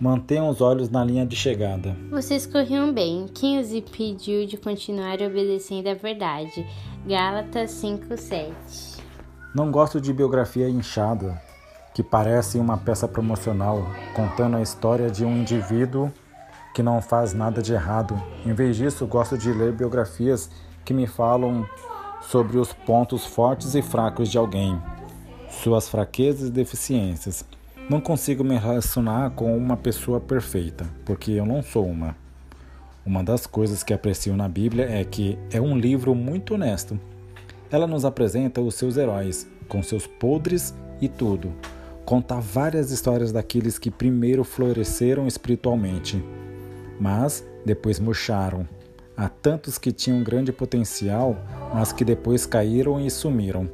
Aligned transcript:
Mantenham 0.00 0.48
os 0.48 0.62
olhos 0.62 0.88
na 0.88 1.04
linha 1.04 1.26
de 1.26 1.36
chegada. 1.36 1.94
Vocês 2.10 2.46
corriam 2.46 2.90
bem. 2.90 3.26
Quem 3.34 3.60
os 3.60 3.70
impediu 3.70 4.46
de 4.46 4.56
continuar 4.56 5.20
obedecendo 5.20 5.88
à 5.88 5.94
verdade? 5.94 6.66
Gálatas 7.06 7.72
5:7. 7.72 8.98
Não 9.54 9.70
gosto 9.70 10.00
de 10.00 10.10
biografia 10.10 10.70
inchada, 10.70 11.38
que 11.92 12.02
parece 12.02 12.58
uma 12.58 12.78
peça 12.78 13.06
promocional 13.06 13.84
contando 14.16 14.56
a 14.56 14.62
história 14.62 15.10
de 15.10 15.22
um 15.22 15.36
indivíduo 15.36 16.10
que 16.74 16.82
não 16.82 17.02
faz 17.02 17.34
nada 17.34 17.60
de 17.60 17.74
errado. 17.74 18.18
Em 18.46 18.54
vez 18.54 18.78
disso, 18.78 19.06
gosto 19.06 19.36
de 19.36 19.52
ler 19.52 19.72
biografias 19.72 20.50
que 20.82 20.94
me 20.94 21.06
falam 21.06 21.68
sobre 22.22 22.56
os 22.56 22.72
pontos 22.72 23.26
fortes 23.26 23.74
e 23.74 23.82
fracos 23.82 24.30
de 24.30 24.38
alguém, 24.38 24.80
suas 25.62 25.90
fraquezas 25.90 26.48
e 26.48 26.52
deficiências. 26.52 27.44
Não 27.90 28.00
consigo 28.00 28.44
me 28.44 28.56
relacionar 28.56 29.30
com 29.30 29.58
uma 29.58 29.76
pessoa 29.76 30.20
perfeita, 30.20 30.86
porque 31.04 31.32
eu 31.32 31.44
não 31.44 31.60
sou 31.60 31.84
uma. 31.84 32.14
Uma 33.04 33.24
das 33.24 33.48
coisas 33.48 33.82
que 33.82 33.92
aprecio 33.92 34.36
na 34.36 34.48
Bíblia 34.48 34.88
é 34.88 35.02
que 35.04 35.36
é 35.50 35.60
um 35.60 35.76
livro 35.76 36.14
muito 36.14 36.54
honesto. 36.54 37.00
Ela 37.68 37.88
nos 37.88 38.04
apresenta 38.04 38.60
os 38.60 38.76
seus 38.76 38.96
heróis, 38.96 39.44
com 39.66 39.82
seus 39.82 40.06
podres 40.06 40.72
e 41.00 41.08
tudo. 41.08 41.52
Conta 42.04 42.36
várias 42.36 42.92
histórias 42.92 43.32
daqueles 43.32 43.76
que 43.76 43.90
primeiro 43.90 44.44
floresceram 44.44 45.26
espiritualmente, 45.26 46.24
mas 47.00 47.44
depois 47.66 47.98
murcharam. 47.98 48.68
Há 49.16 49.28
tantos 49.28 49.78
que 49.78 49.90
tinham 49.90 50.22
grande 50.22 50.52
potencial, 50.52 51.36
mas 51.74 51.92
que 51.92 52.04
depois 52.04 52.46
caíram 52.46 53.00
e 53.00 53.10
sumiram. 53.10 53.68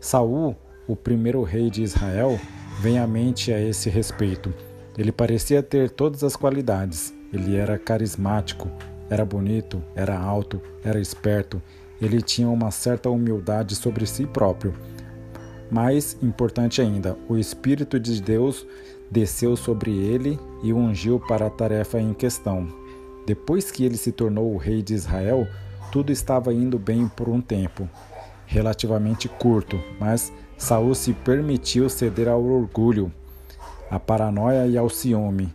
Saul, 0.00 0.56
o 0.88 0.96
primeiro 0.96 1.44
rei 1.44 1.70
de 1.70 1.84
Israel, 1.84 2.36
vem 2.80 2.98
à 2.98 3.06
mente 3.06 3.52
a 3.52 3.60
esse 3.60 3.88
respeito. 3.88 4.52
Ele 4.96 5.12
parecia 5.12 5.62
ter 5.62 5.90
todas 5.90 6.22
as 6.22 6.36
qualidades. 6.36 7.12
Ele 7.32 7.56
era 7.56 7.78
carismático, 7.78 8.70
era 9.10 9.24
bonito, 9.24 9.82
era 9.94 10.18
alto, 10.18 10.60
era 10.84 11.00
esperto. 11.00 11.60
Ele 12.00 12.20
tinha 12.22 12.48
uma 12.48 12.70
certa 12.70 13.10
humildade 13.10 13.74
sobre 13.74 14.06
si 14.06 14.26
próprio. 14.26 14.74
Mais 15.70 16.16
importante 16.22 16.80
ainda, 16.80 17.16
o 17.28 17.36
Espírito 17.36 17.98
de 17.98 18.20
Deus 18.20 18.66
desceu 19.10 19.56
sobre 19.56 19.90
ele 19.90 20.38
e 20.62 20.72
o 20.72 20.76
ungiu 20.76 21.18
para 21.18 21.46
a 21.46 21.50
tarefa 21.50 22.00
em 22.00 22.12
questão. 22.12 22.68
Depois 23.26 23.70
que 23.70 23.84
ele 23.84 23.96
se 23.96 24.12
tornou 24.12 24.52
o 24.52 24.58
rei 24.58 24.82
de 24.82 24.94
Israel, 24.94 25.48
tudo 25.90 26.12
estava 26.12 26.52
indo 26.52 26.78
bem 26.78 27.08
por 27.08 27.28
um 27.28 27.40
tempo 27.40 27.88
relativamente 28.46 29.28
curto, 29.28 29.80
mas 29.98 30.32
Saul 30.56 30.94
se 30.94 31.12
permitiu 31.12 31.88
ceder 31.88 32.28
ao 32.28 32.42
orgulho, 32.42 33.12
à 33.90 33.98
paranoia 33.98 34.66
e 34.66 34.78
ao 34.78 34.88
ciúme. 34.88 35.52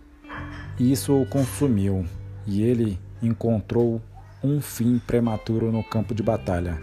Isso 0.80 1.14
o 1.14 1.26
consumiu 1.26 2.06
e 2.46 2.64
ele 2.64 3.00
encontrou 3.22 4.02
um 4.44 4.62
fim 4.62 5.00
prematuro 5.00 5.72
no 5.72 5.84
campo 5.84 6.14
de 6.14 6.24
batalha. 6.24 6.80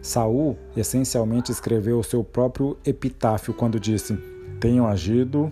Saul 0.00 0.58
essencialmente 0.76 1.50
escreveu 1.50 2.02
seu 2.02 2.22
próprio 2.22 2.76
epitáfio 2.84 3.54
quando 3.54 3.80
disse: 3.80 4.18
Tenho 4.60 4.86
agido 4.86 5.50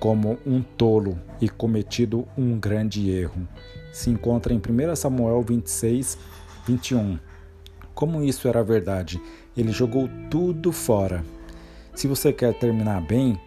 como 0.00 0.38
um 0.44 0.60
tolo 0.60 1.16
e 1.40 1.48
cometido 1.48 2.26
um 2.36 2.58
grande 2.58 3.10
erro. 3.10 3.46
Se 3.92 4.10
encontra 4.10 4.52
em 4.52 4.58
1 4.58 4.96
Samuel 4.96 5.42
26, 5.42 6.18
21. 6.66 7.18
Como 7.94 8.22
isso 8.22 8.48
era 8.48 8.64
verdade, 8.64 9.20
ele 9.56 9.70
jogou 9.70 10.08
tudo 10.30 10.72
fora. 10.72 11.24
Se 11.94 12.08
você 12.08 12.32
quer 12.32 12.54
terminar 12.54 13.00
bem, 13.02 13.38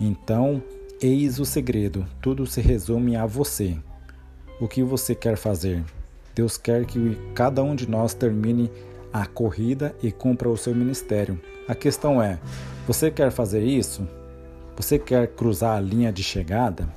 então 0.00 0.62
eis 1.00 1.38
o 1.38 1.44
segredo: 1.44 2.06
tudo 2.20 2.46
se 2.46 2.60
resume 2.60 3.16
a 3.16 3.26
você. 3.26 3.76
O 4.60 4.66
que 4.66 4.82
você 4.82 5.14
quer 5.14 5.36
fazer? 5.36 5.82
Deus 6.34 6.56
quer 6.56 6.84
que 6.86 7.16
cada 7.34 7.62
um 7.62 7.74
de 7.74 7.88
nós 7.88 8.14
termine 8.14 8.70
a 9.12 9.26
corrida 9.26 9.94
e 10.02 10.10
cumpra 10.12 10.48
o 10.48 10.56
seu 10.56 10.74
ministério. 10.74 11.40
A 11.68 11.74
questão 11.74 12.22
é: 12.22 12.38
você 12.86 13.10
quer 13.10 13.30
fazer 13.30 13.62
isso? 13.62 14.06
Você 14.76 14.98
quer 14.98 15.28
cruzar 15.28 15.76
a 15.76 15.80
linha 15.80 16.12
de 16.12 16.22
chegada? 16.22 16.88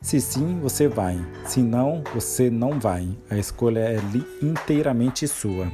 Se 0.00 0.20
sim, 0.20 0.60
você 0.60 0.86
vai. 0.86 1.18
Se 1.44 1.60
não, 1.60 2.04
você 2.14 2.50
não 2.50 2.78
vai. 2.78 3.08
A 3.28 3.36
escolha 3.36 3.80
é 3.80 3.98
inteiramente 4.42 5.26
sua. 5.26 5.72